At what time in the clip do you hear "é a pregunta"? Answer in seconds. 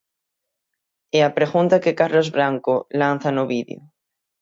1.17-1.81